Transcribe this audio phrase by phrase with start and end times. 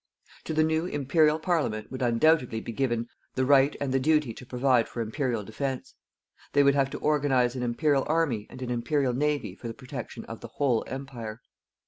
[0.45, 4.47] To the new Imperial Parliament would undoubtedly be given the right and the duty to
[4.47, 5.93] provide for Imperial defense.
[6.53, 10.25] They would have to organize an Imperial army and an Imperial navy for the protection
[10.25, 11.41] of the whole Empire.